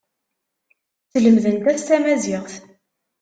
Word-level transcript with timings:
Slemdent-as 1.11 1.81
tamaziɣt. 1.87 2.53